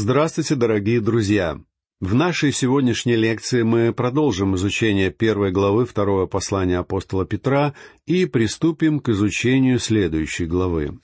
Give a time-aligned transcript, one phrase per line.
[0.00, 1.60] Здравствуйте, дорогие друзья!
[1.98, 7.74] В нашей сегодняшней лекции мы продолжим изучение первой главы второго послания апостола Петра
[8.06, 11.00] и приступим к изучению следующей главы.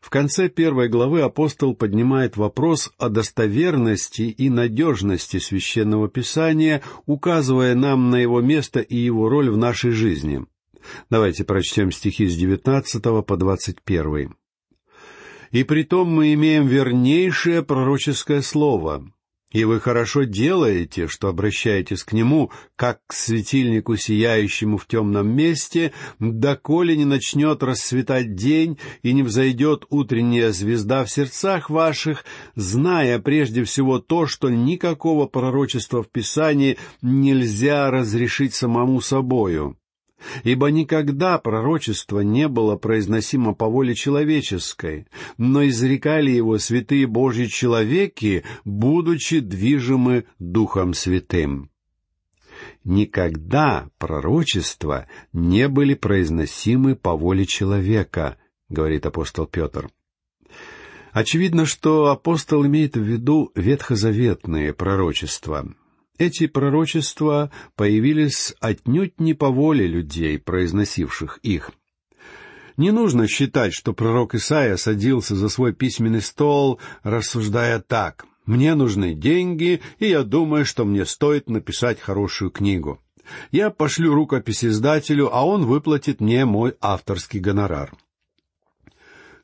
[0.00, 8.10] В конце первой главы апостол поднимает вопрос о достоверности и надежности священного писания, указывая нам
[8.10, 10.46] на его место и его роль в нашей жизни.
[11.10, 14.36] Давайте прочтем стихи с 19 по 21.
[15.50, 19.04] И притом мы имеем вернейшее пророческое слово.
[19.54, 25.92] И вы хорошо делаете, что обращаетесь к нему, как к светильнику, сияющему в темном месте,
[26.18, 32.24] доколе не начнет расцветать день и не взойдет утренняя звезда в сердцах ваших,
[32.56, 39.78] зная прежде всего то, что никакого пророчества в Писании нельзя разрешить самому собою
[40.42, 45.06] ибо никогда пророчество не было произносимо по воле человеческой,
[45.38, 51.70] но изрекали его святые Божьи человеки, будучи движимы Духом Святым.
[52.84, 58.36] Никогда пророчества не были произносимы по воле человека,
[58.68, 59.88] говорит апостол Петр.
[61.12, 65.72] Очевидно, что апостол имеет в виду ветхозаветные пророчества,
[66.18, 71.70] эти пророчества появились отнюдь не по воле людей, произносивших их.
[72.76, 78.26] Не нужно считать, что пророк Исаия садился за свой письменный стол, рассуждая так.
[78.46, 83.00] «Мне нужны деньги, и я думаю, что мне стоит написать хорошую книгу.
[83.52, 87.92] Я пошлю рукопись издателю, а он выплатит мне мой авторский гонорар».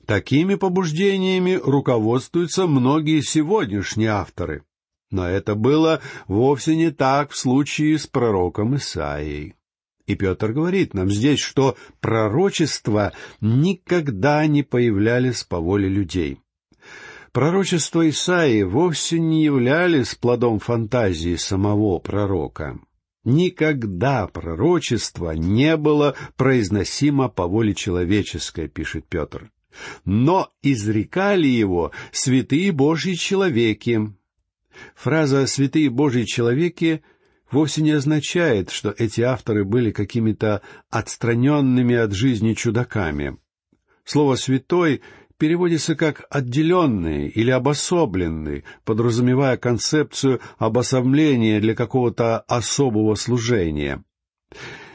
[0.04, 4.64] Такими побуждениями руководствуются многие сегодняшние авторы—
[5.10, 9.54] но это было вовсе не так в случае с пророком Исаией.
[10.06, 16.40] И Петр говорит нам здесь, что пророчества никогда не появлялись по воле людей.
[17.32, 22.80] Пророчества Исаии вовсе не являлись плодом фантазии самого пророка.
[23.22, 29.52] Никогда пророчество не было произносимо по воле человеческой, пишет Петр.
[30.04, 34.12] Но изрекали его святые Божьи человеки,
[34.94, 37.02] Фраза «святые Божьи человеки»
[37.50, 43.38] вовсе не означает, что эти авторы были какими-то отстраненными от жизни чудаками.
[44.04, 45.02] Слово «святой»
[45.36, 54.04] переводится как «отделенный» или «обособленный», подразумевая концепцию обособления для какого-то особого служения.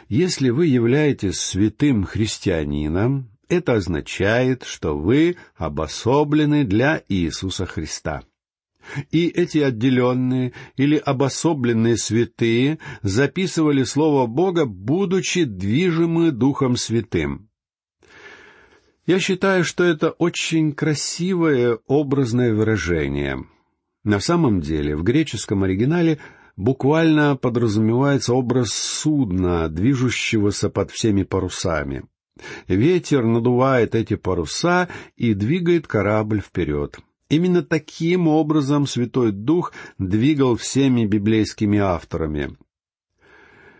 [0.07, 8.23] Если вы являетесь святым христианином, это означает, что вы обособлены для Иисуса Христа.
[9.11, 17.49] И эти отделенные или обособленные святые записывали Слово Бога, будучи движимы Духом Святым.
[19.05, 23.45] Я считаю, что это очень красивое образное выражение.
[24.03, 26.19] На самом деле, в греческом оригинале
[26.55, 32.05] буквально подразумевается образ судна, движущегося под всеми парусами.
[32.67, 36.99] Ветер надувает эти паруса и двигает корабль вперед.
[37.29, 42.55] Именно таким образом Святой Дух двигал всеми библейскими авторами.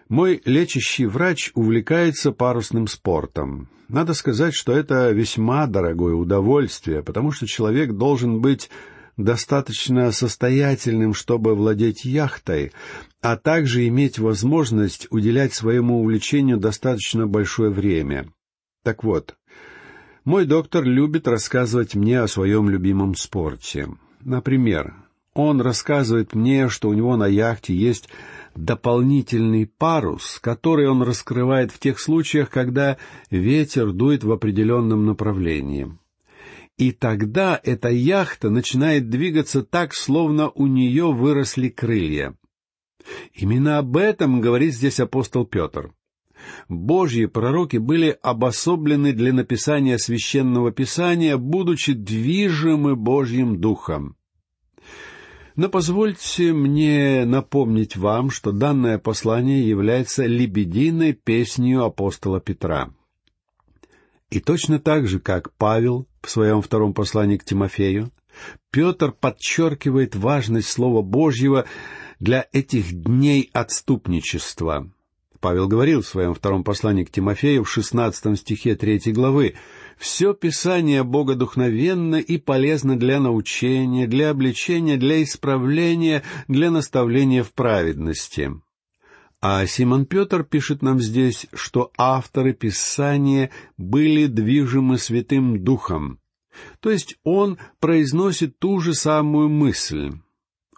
[0.10, 3.70] Мой лечащий врач увлекается парусным спортом.
[3.88, 8.70] Надо сказать, что это весьма дорогое удовольствие, потому что человек должен быть
[9.18, 12.72] достаточно состоятельным, чтобы владеть яхтой,
[13.22, 18.28] а также иметь возможность уделять своему увлечению достаточно большое время.
[18.84, 19.36] Так вот,
[20.26, 23.88] мой доктор любит рассказывать мне о своем любимом спорте.
[24.22, 24.96] Например,
[25.36, 28.10] он рассказывает мне, что у него на яхте есть
[28.56, 32.98] дополнительный парус, который он раскрывает в тех случаях, когда
[33.30, 35.96] ветер дует в определенном направлении.
[36.78, 42.36] И тогда эта яхта начинает двигаться так, словно у нее выросли крылья.
[43.34, 45.94] Именно об этом говорит здесь апостол Петр.
[46.70, 54.16] Божьи пророки были обособлены для написания священного писания, будучи движимы Божьим Духом.
[55.56, 62.90] Но позвольте мне напомнить вам, что данное послание является лебединой песнью апостола Петра.
[64.30, 68.12] И точно так же, как Павел в своем втором послании к Тимофею,
[68.70, 71.66] Петр подчеркивает важность Слова Божьего
[72.20, 74.92] для этих дней отступничества,
[75.40, 79.56] Павел говорил в своем втором послании к Тимофею в шестнадцатом стихе третьей главы,
[79.98, 88.52] «Все Писание богодухновенно и полезно для научения, для обличения, для исправления, для наставления в праведности».
[89.42, 96.20] А Симон Петр пишет нам здесь, что авторы Писания были движимы Святым Духом.
[96.80, 100.14] То есть он произносит ту же самую мысль.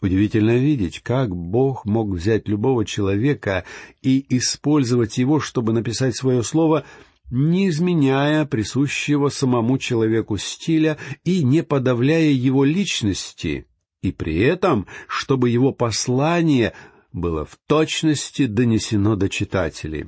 [0.02, 3.64] Удивительно видеть, как Бог мог взять любого человека
[4.04, 6.86] и использовать его, чтобы написать свое слово,
[7.32, 13.66] не изменяя присущего самому человеку стиля и не подавляя его личности,
[14.04, 16.74] и при этом, чтобы его послание
[17.12, 20.06] было в точности донесено до читателей.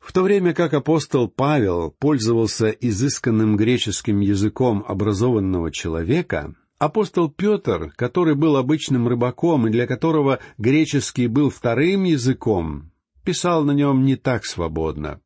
[0.00, 8.34] В то время как апостол Павел пользовался изысканным греческим языком образованного человека, апостол Петр, который
[8.34, 12.90] был обычным рыбаком и для которого греческий был вторым языком,
[13.24, 15.20] писал на нем не так свободно.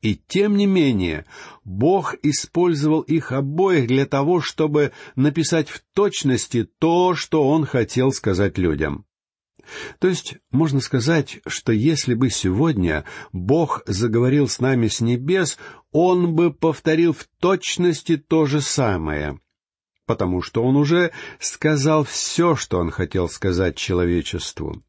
[0.00, 1.26] И тем не менее,
[1.64, 8.56] Бог использовал их обоих для того, чтобы написать в точности то, что Он хотел сказать
[8.56, 9.04] людям.
[9.98, 15.58] То есть можно сказать, что если бы сегодня Бог заговорил с нами с небес,
[15.90, 19.38] Он бы повторил в точности то же самое,
[20.12, 21.10] потому что Он уже
[21.40, 24.82] сказал все, что Он хотел сказать человечеству.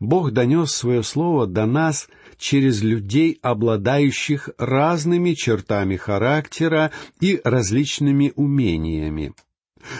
[0.00, 2.08] Бог донес свое слово до нас
[2.38, 9.34] через людей, обладающих разными чертами характера и различными умениями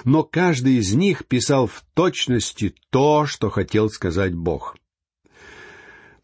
[0.04, 4.76] но каждый из них писал в точности то, что хотел сказать Бог.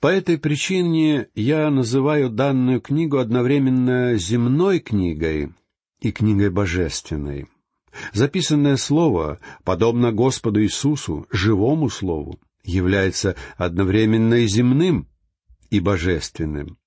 [0.01, 5.51] По этой причине я называю данную книгу одновременно земной книгой
[6.01, 7.47] и книгой божественной.
[8.13, 15.09] Записанное слово, подобно Господу Иисусу, живому слову, является одновременно и земным,
[15.71, 16.79] и божественным.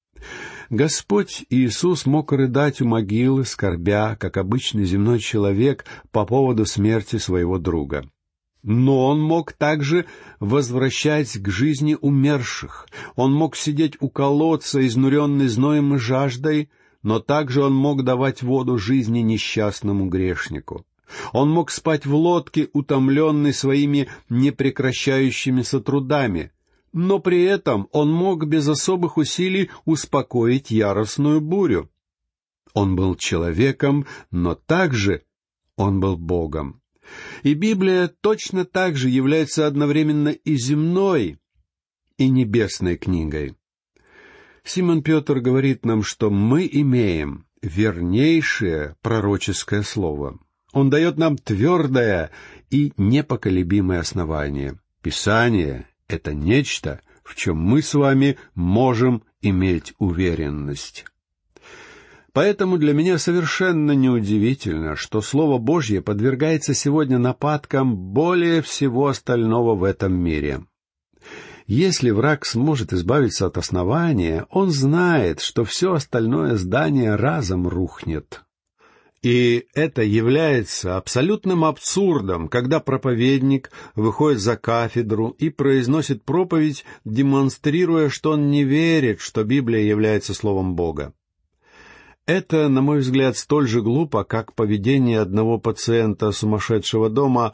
[0.69, 7.60] Господь Иисус мог рыдать у могилы, скорбя, как обычный земной человек, по поводу смерти своего
[7.60, 8.10] друга.
[8.63, 10.08] Но он мог также
[10.40, 12.88] возвращать к жизни умерших.
[13.16, 16.72] Он мог сидеть у колодца, изнуренный зноем и жаждой,
[17.04, 20.84] но также он мог давать воду жизни несчастному грешнику.
[21.34, 26.52] Он мог спать в лодке, утомленный своими непрекращающимися трудами,
[26.94, 31.90] но при этом он мог без особых усилий успокоить яростную бурю.
[32.74, 35.24] Он был человеком, но также
[35.75, 36.81] он был Богом.
[37.44, 41.38] И Библия точно так же является одновременно и земной,
[42.18, 43.56] и небесной книгой.
[44.63, 50.40] Симон Петр говорит нам, что мы имеем вернейшее пророческое слово.
[50.75, 52.31] Он дает нам твердое
[52.69, 54.77] и непоколебимое основание.
[55.01, 61.06] Писание это нечто, в чем мы с вами можем иметь уверенность.
[62.33, 69.83] Поэтому для меня совершенно неудивительно, что Слово Божье подвергается сегодня нападкам более всего остального в
[69.86, 70.66] этом мире.
[71.68, 78.45] Если враг сможет избавиться от основания, он знает, что все остальное здание разом рухнет.
[79.25, 88.33] И это является абсолютным абсурдом, когда проповедник выходит за кафедру и произносит проповедь, демонстрируя, что
[88.33, 91.16] он не верит, что Библия является Словом Бога.
[92.27, 97.54] Это, на мой взгляд, столь же глупо, как поведение одного пациента сумасшедшего дома,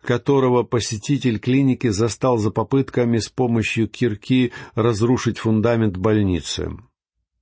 [0.00, 6.78] которого посетитель клиники застал за попытками с помощью кирки разрушить фундамент больницы.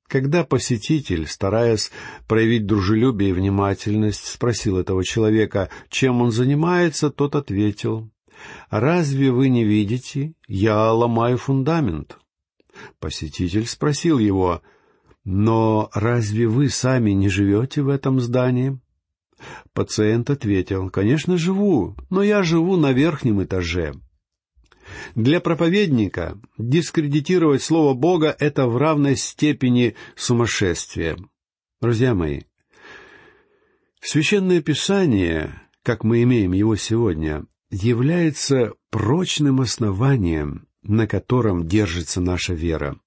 [0.08, 1.90] Когда посетитель, стараясь
[2.26, 8.10] проявить дружелюбие и внимательность, спросил этого человека, чем он занимается, тот ответил,
[8.70, 10.33] «Разве вы не видите?
[10.47, 12.18] Я ломаю фундамент».
[12.99, 14.62] Посетитель спросил его,
[15.25, 18.78] «Но разве вы сами не живете в этом здании?»
[19.75, 23.92] Пациент ответил, «Конечно, живу, но я живу на верхнем этаже».
[25.14, 31.16] Для проповедника дискредитировать Слово Бога— это в равной степени сумасшествие.
[31.80, 32.42] Друзья мои,
[34.00, 42.99] Священное Писание, как мы имеем его сегодня, является прочным основанием, на котором держится наша вера.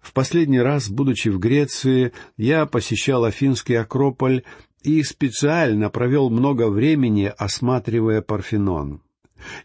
[0.00, 4.44] В последний раз, будучи в Греции, я посещал Афинский Акрополь
[4.82, 9.02] и специально провел много времени, осматривая Парфенон.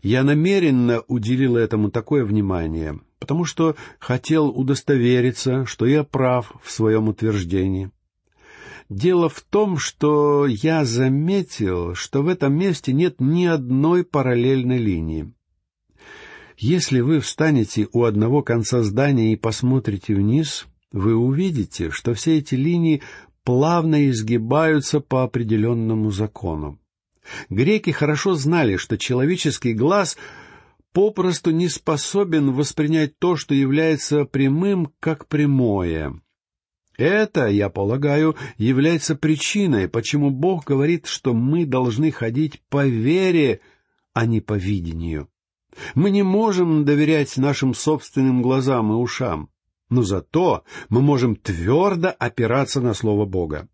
[0.02, 7.08] Я намеренно уделил этому такое внимание, потому что хотел удостовериться, что я прав в своем
[7.08, 7.92] утверждении.
[8.90, 15.34] Дело в том, что я заметил, что в этом месте нет ни одной параллельной линии.
[16.58, 22.56] Если вы встанете у одного конца здания и посмотрите вниз, вы увидите, что все эти
[22.56, 23.04] линии
[23.44, 26.80] плавно изгибаются по определенному закону.
[27.50, 30.18] Греки хорошо знали, что человеческий глаз
[30.94, 36.22] попросту не способен воспринять то, что является прямым, как прямое.
[36.98, 43.62] Это, я полагаю, является причиной, почему Бог говорит, что мы должны ходить по вере,
[44.14, 45.30] а не по видению.
[45.94, 49.52] Мы не можем доверять нашим собственным глазам и ушам,
[49.90, 53.70] но зато мы можем твердо опираться на Слово Бога.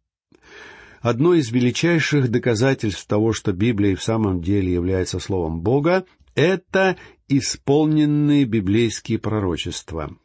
[1.03, 6.95] Одно из величайших доказательств того, что Библия в самом деле является Словом Бога, это
[7.27, 10.15] исполненные библейские пророчества.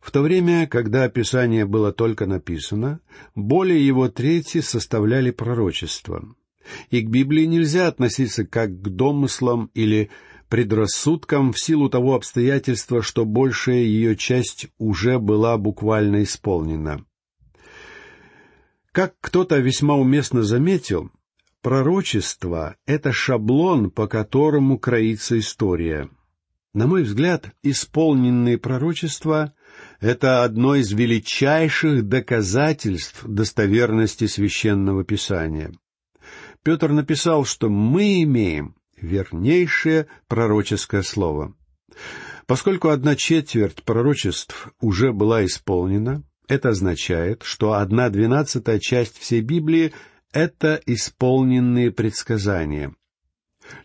[0.00, 2.98] В то время, когда описание было только написано,
[3.36, 6.24] более его трети составляли пророчества.
[6.90, 10.10] И к Библии нельзя относиться как к домыслам или
[10.48, 17.05] предрассудкам в силу того обстоятельства, что большая ее часть уже была буквально исполнена.
[18.96, 21.10] Как кто-то весьма уместно заметил,
[21.60, 26.08] пророчество— это шаблон, по которому кроится история.
[26.72, 29.52] На мой взгляд, исполненные пророчества
[30.00, 35.74] это одно из величайших доказательств достоверности священного писания.
[36.62, 41.54] Петр написал, что мы имеем вернейшее пророческое слово.
[42.46, 49.92] Поскольку одна четверть пророчеств уже была исполнена, это означает, что одна двенадцатая часть всей Библии—
[50.32, 52.94] это исполненные предсказания.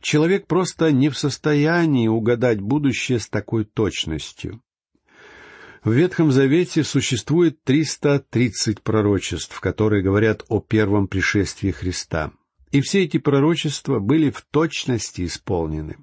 [0.01, 4.61] Человек просто не в состоянии угадать будущее с такой точностью.
[5.83, 12.31] В Ветхом Завете существует 330 пророчеств, которые говорят о первом пришествии Христа.
[12.71, 15.97] И все эти пророчества были в точности исполнены.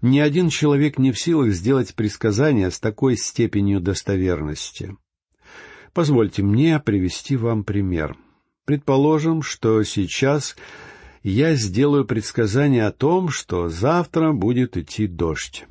[0.00, 4.96] Ни один человек не в силах сделать предсказания с такой степенью достоверности.
[5.92, 8.16] Позвольте мне привести вам пример.
[8.64, 10.56] Предположим, что сейчас
[11.22, 15.66] я сделаю предсказание о том, что завтра будет идти дождь.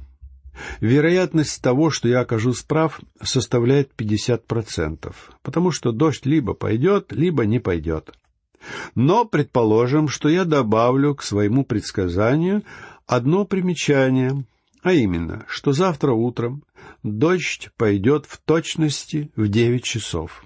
[0.81, 7.59] Вероятность того, что я окажусь прав, составляет 50%, потому что дождь либо пойдет, либо не
[7.59, 8.11] пойдет.
[8.93, 12.63] Но предположим, что я добавлю к своему предсказанию
[13.07, 14.43] одно примечание,
[14.81, 16.63] а именно, что завтра утром
[17.03, 20.43] дождь пойдет в точности в девять часов.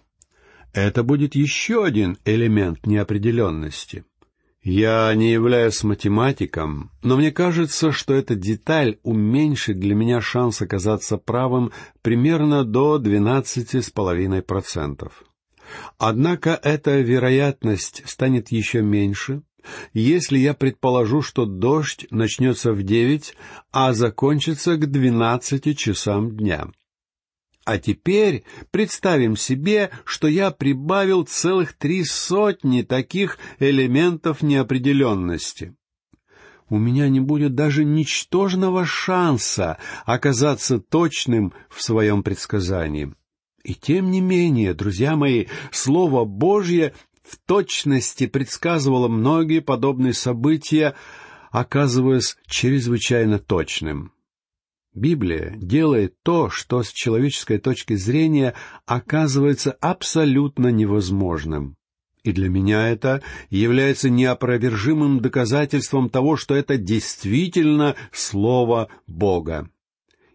[0.74, 4.04] Это будет еще один элемент неопределенности.
[4.64, 11.18] Я не являюсь математиком, но мне кажется, что эта деталь уменьшит для меня шанс оказаться
[11.18, 15.12] правым примерно до 12,5%.
[15.98, 19.42] Однако эта вероятность станет еще меньше,
[19.94, 23.36] если я предположу, что дождь начнется в девять,
[23.72, 26.68] а закончится к двенадцати часам дня.
[27.66, 35.74] А теперь представим себе, что я прибавил целых три сотни таких элементов неопределенности.
[36.70, 43.14] У меня не будет даже ничтожного шанса оказаться точным в своем предсказании.
[43.64, 46.94] И тем не менее, друзья мои, Слово Божье
[47.24, 50.96] в точности предсказывало многие подобные события,
[51.52, 54.12] оказываясь чрезвычайно точным.
[54.94, 58.54] Библия делает то, что с человеческой точки зрения
[58.86, 61.78] оказывается абсолютно невозможным.
[62.24, 69.70] И для меня это является неопровержимым доказательством того, что это действительно Слово Бога.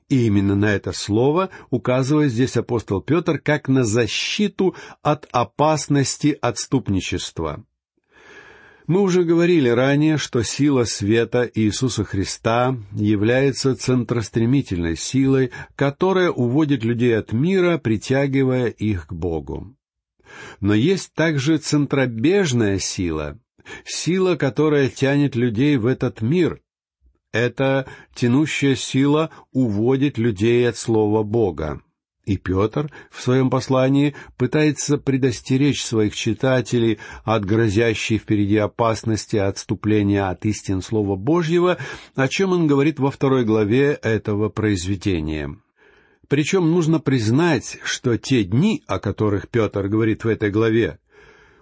[0.08, 7.64] И именно на это слово указывает здесь апостол Петр как на защиту от опасности отступничества.
[8.86, 17.16] Мы уже говорили ранее, что сила света Иисуса Христа является центростремительной силой, которая уводит людей
[17.18, 19.76] от мира, притягивая их к Богу.
[20.60, 23.38] Но есть также центробежная сила,
[23.84, 26.62] сила, которая тянет людей в этот мир.
[27.32, 31.82] Эта тянущая сила уводит людей от Слова Бога.
[32.24, 40.44] И Петр в своем послании пытается предостеречь своих читателей от грозящей впереди опасности отступления от
[40.44, 41.78] истин Слова Божьего,
[42.14, 45.56] о чем он говорит во второй главе этого произведения.
[46.28, 50.98] Причем нужно признать, что те дни, о которых Петр говорит в этой главе,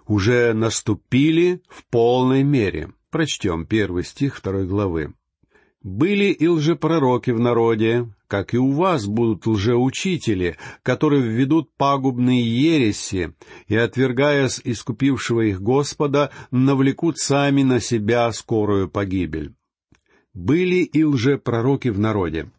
[0.05, 2.91] уже наступили в полной мере.
[3.09, 5.13] Прочтем первый стих второй главы.
[5.87, 13.33] «Были и лжепророки в народе, как и у вас будут лжеучители, которые введут пагубные ереси,
[13.69, 19.53] и, отвергаясь искупившего их Господа, навлекут сами на себя скорую погибель.
[20.33, 22.51] Были и лжепророки в народе.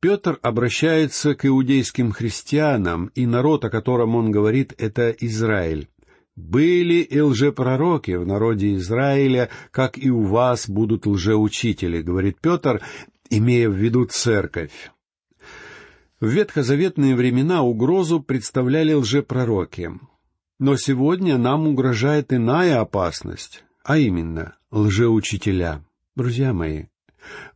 [0.00, 5.90] Петр обращается к иудейским христианам, и народ, о котором он говорит, это Израиль.
[6.34, 12.80] «Были и лжепророки в народе Израиля, как и у вас будут лжеучители»,— говорит Петр,
[13.28, 14.90] имея в виду церковь.
[16.20, 19.90] В ветхозаветные времена угрозу представляли лжепророки.
[20.58, 25.84] Но сегодня нам угрожает иная опасность, а именно лжеучителя.
[26.14, 26.84] Друзья мои,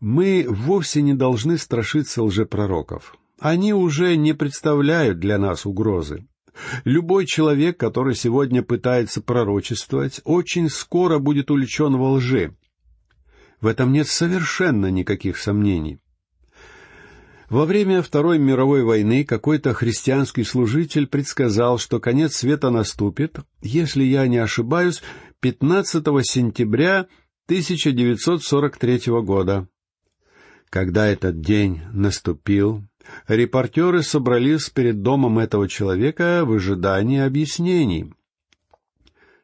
[0.01, 3.17] мы вовсе не должны страшиться лжепророков.
[3.39, 6.27] Они уже не представляют для нас угрозы.
[6.85, 12.55] Любой человек, который сегодня пытается пророчествовать, очень скоро будет увлечен во лжи.
[13.61, 15.99] В этом нет совершенно никаких сомнений.
[17.49, 24.27] Во время Второй мировой войны какой-то христианский служитель предсказал, что конец света наступит, если я
[24.27, 25.01] не ошибаюсь,
[25.41, 27.07] 15 сентября
[27.47, 29.69] 1943 года.
[30.71, 32.83] Когда этот день наступил,
[33.29, 38.13] репортеры собрались перед домом этого человека в ожидании объяснений.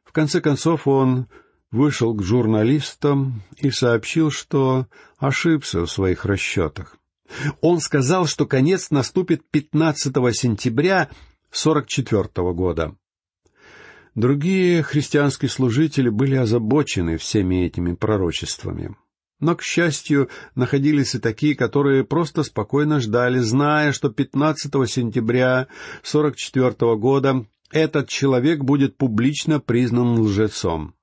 [0.04, 1.26] В конце концов он
[1.70, 4.86] вышел к журналистам и сообщил, что
[5.18, 6.96] ошибся в своих расчетах.
[7.60, 11.08] Он сказал, что конец наступит 15 сентября
[11.50, 12.94] 44 года.
[14.14, 18.94] Другие христианские служители были озабочены всеми этими пророчествами.
[19.42, 25.66] Но, к счастью, находились и такие, которые просто спокойно ждали, зная, что 15 сентября
[26.04, 30.94] 44 года этот человек будет публично признан лжецом.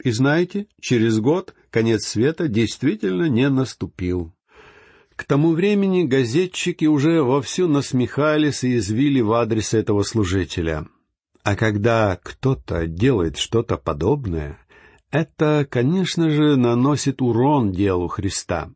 [0.00, 4.32] И знаете, через год конец света действительно не наступил.
[5.16, 10.86] К тому времени газетчики уже вовсю насмехались и извили в адрес этого служителя.
[11.42, 14.56] А когда кто-то делает что-то подобное,
[15.10, 18.70] это, конечно же, наносит урон делу Христа.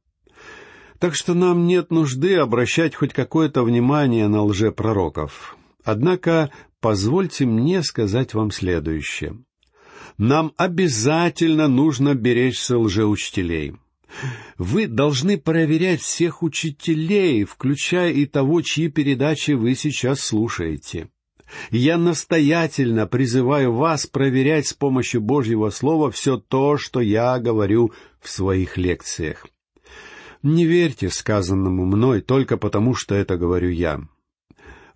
[0.98, 5.56] Так что нам нет нужды обращать хоть какое-то внимание на лжепророков.
[5.84, 9.36] Однако позвольте мне сказать вам следующее.
[10.16, 13.74] Нам обязательно нужно беречься лжеучителей.
[14.58, 21.08] Вы должны проверять всех учителей, включая и того, чьи передачи вы сейчас слушаете.
[21.70, 28.28] Я настоятельно призываю вас проверять с помощью Божьего Слова все то, что я говорю в
[28.28, 29.46] своих лекциях.
[30.42, 34.00] Не верьте сказанному мной только потому, что это говорю я.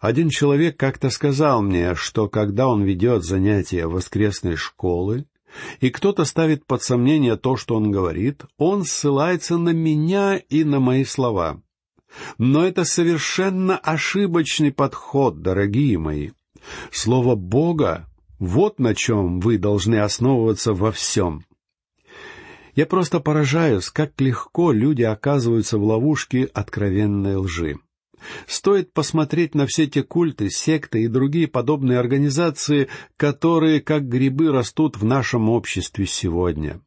[0.00, 5.26] Один человек как-то сказал мне, что когда он ведет занятия воскресной школы,
[5.80, 10.80] и кто-то ставит под сомнение то, что он говорит, он ссылается на меня и на
[10.80, 11.62] мои слова.
[12.38, 16.30] Но это совершенно ошибочный подход, дорогие мои.
[16.90, 18.07] Слово Бога—
[18.38, 21.44] вот на чем вы должны основываться во всем.
[22.74, 27.79] Я просто поражаюсь, как легко люди оказываются в ловушке откровенной лжи.
[28.46, 34.96] Стоит посмотреть на все те культы, секты и другие подобные организации, которые, как грибы, растут
[34.96, 36.81] в нашем обществе сегодня.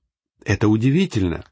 [0.44, 1.46] Это удивительно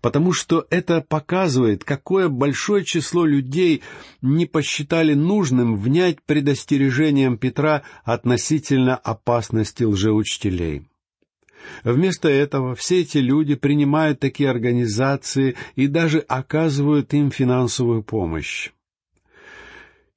[0.00, 3.82] потому что это показывает, какое большое число людей
[4.22, 10.88] не посчитали нужным внять предостережением Петра относительно опасности лжеучителей.
[11.84, 18.70] Вместо этого все эти люди принимают такие организации и даже оказывают им финансовую помощь.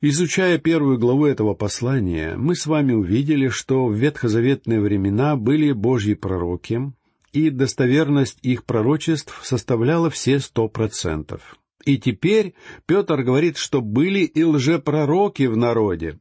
[0.04, 6.15] Изучая первую главу этого послания, мы с вами увидели, что в ветхозаветные времена были Божьи
[6.15, 6.91] пророки,
[7.34, 11.58] и достоверность их пророчеств составляла все сто процентов.
[11.86, 12.54] И теперь
[12.86, 16.20] Петр говорит, что были и лжепророки в народе.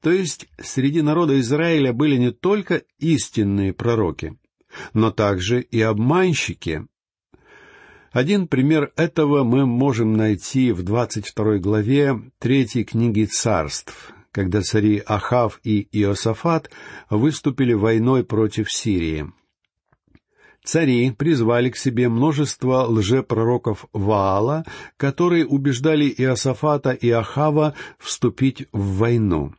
[0.00, 4.36] То есть среди народа Израиля были не только истинные пророки,
[4.94, 6.86] но также и обманщики.
[8.12, 15.00] Один пример этого мы можем найти в двадцать второй главе третьей книги царств, когда цари
[15.06, 16.70] Ахав и Иосафат
[17.08, 19.32] выступили войной против Сирии.
[20.64, 24.64] Цари призвали к себе множество лжепророков Ваала,
[24.96, 29.54] которые убеждали Иосафата и Ахава вступить в войну.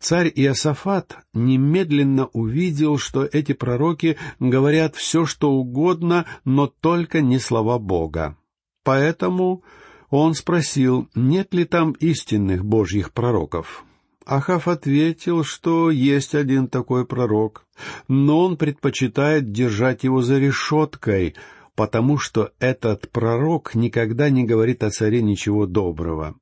[0.00, 7.78] Царь Иосафат немедленно увидел, что эти пророки говорят все, что угодно, но только не слова
[7.78, 8.36] Бога.
[8.82, 9.62] Поэтому
[10.08, 13.84] он спросил, нет ли там истинных Божьих пророков.
[14.26, 17.66] Ахав ответил, что есть один такой пророк,
[18.06, 21.34] но он предпочитает держать его за решеткой,
[21.74, 26.36] потому что этот пророк никогда не говорит о царе ничего доброго.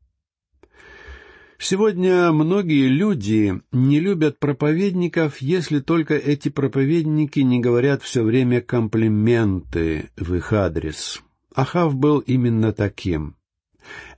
[1.61, 10.11] Сегодня многие люди не любят проповедников, если только эти проповедники не говорят все время комплименты
[10.17, 11.21] в их адрес.
[11.53, 13.35] Ахав был именно таким.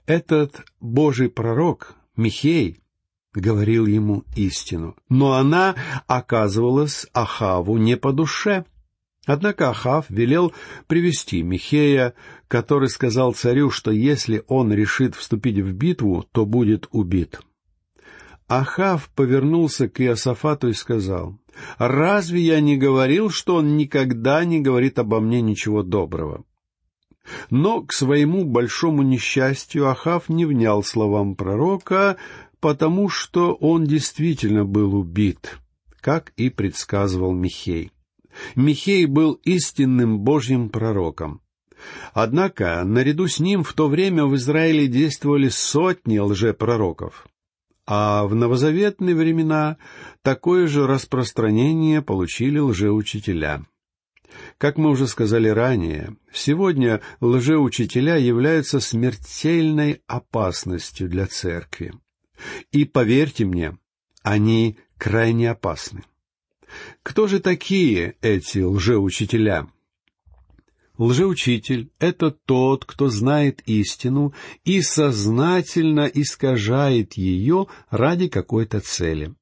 [0.05, 2.80] Этот Божий пророк, Михей,
[3.35, 8.65] говорил ему истину, но она оказывалась Ахаву не по душе.
[9.27, 10.53] Однако Ахав велел
[10.87, 12.15] привести Михея,
[12.49, 17.41] который сказал царю, что если он решит вступить в битву, то будет убит.
[18.49, 21.39] Ахав повернулся к Иосафату и сказал,
[21.79, 26.45] «Разве я не говорил, что он никогда не говорит обо мне ничего доброго?»
[27.51, 32.17] Но к своему большому несчастью Ахав не внял словам пророка,
[32.61, 35.59] потому что он действительно был убит,
[36.01, 37.91] как и предсказывал Михей.
[38.55, 41.41] Михей был истинным Божьим пророком.
[42.13, 47.27] Однако, наряду с ним в то время в Израиле действовали сотни лжепророков.
[47.87, 49.79] А в новозаветные времена
[50.23, 53.67] такое же распространение получили лжеучителя.
[54.59, 61.95] Как мы уже сказали ранее, сегодня лжеучителя являются смертельной опасностью для церкви.
[62.73, 63.77] И поверьте мне,
[64.23, 66.05] они крайне опасны.
[67.03, 69.69] Кто же такие эти лжеучителя?
[70.99, 79.35] Лжеучитель— это тот, кто знает истину и сознательно искажает ее ради какой-то цели.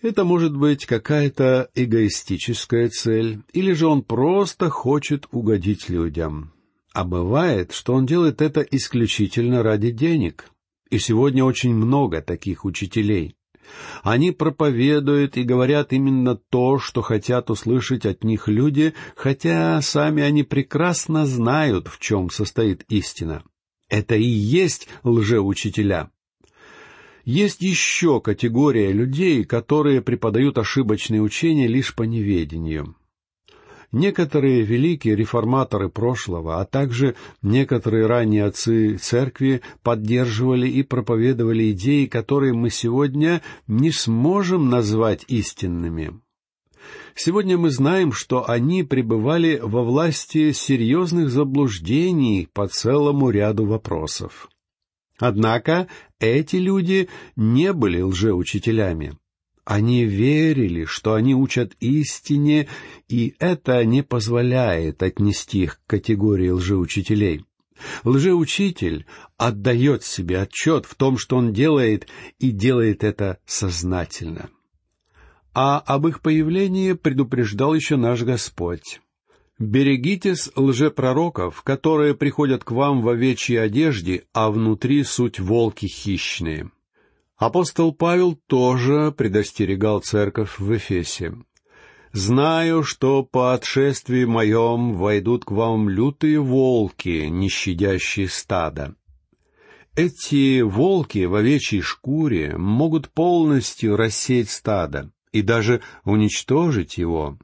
[0.00, 6.52] Это может быть какая-то эгоистическая цель, или же он просто хочет угодить людям.
[6.92, 10.44] А бывает, что он делает это исключительно ради денег.
[10.90, 13.36] И сегодня очень много таких учителей.
[14.02, 20.42] Они проповедуют и говорят именно то, что хотят услышать от них люди, хотя сами они
[20.42, 23.42] прекрасно знают, в чем состоит истина.
[23.88, 26.10] Это и есть лжеучителя.
[27.24, 32.96] Есть еще категория людей, которые преподают ошибочные учения лишь по неведению.
[33.94, 42.54] Некоторые великие реформаторы прошлого, а также некоторые ранние отцы церкви поддерживали и проповедовали идеи, которые
[42.54, 46.20] мы сегодня не сможем назвать истинными.
[47.14, 54.48] Сегодня мы знаем, что они пребывали во власти серьезных заблуждений по целому ряду вопросов.
[55.20, 55.86] Однако
[56.18, 59.16] эти люди не были лжеучителями.
[59.64, 62.68] Они верили, что они учат истине,
[63.08, 67.46] и это не позволяет отнести их к категории лжеучителей.
[68.04, 69.06] Лжеучитель
[69.38, 74.50] отдает себе отчет в том, что он делает, и делает это сознательно.
[75.54, 79.00] А об их появлении предупреждал еще наш Господь.
[79.58, 86.70] «Берегитесь лжепророков, которые приходят к вам в овечьей одежде, а внутри суть волки хищные».
[87.36, 91.34] Апостол Павел тоже предостерегал церковь в Эфесе.
[92.12, 98.94] «Знаю, что по отшествии моем войдут к вам лютые волки, не щадящие стада».
[99.96, 107.38] Эти волки в овечьей шкуре могут полностью рассеять стадо и даже уничтожить его.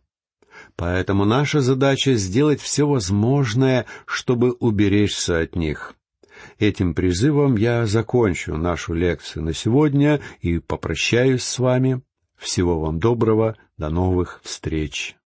[0.74, 5.94] Поэтому наша задача сделать все возможное, чтобы уберечься от них.
[6.60, 12.02] Этим призывом я закончу нашу лекцию на сегодня и попрощаюсь с вами.
[12.36, 15.16] Всего вам доброго, до новых встреч.